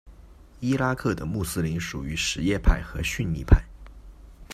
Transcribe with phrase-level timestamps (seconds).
[0.61, 3.63] 伊拉克的穆斯林属于什叶派和逊尼派。